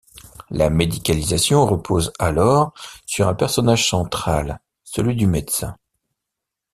[0.49, 2.73] La médicalisation repose alors
[3.05, 5.77] sur un personnage central, celui du médecin.